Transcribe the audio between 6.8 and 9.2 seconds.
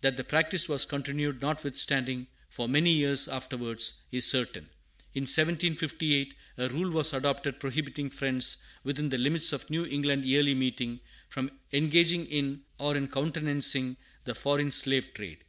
was adopted prohibiting Friends within the